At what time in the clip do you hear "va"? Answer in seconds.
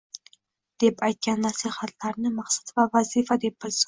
2.81-2.87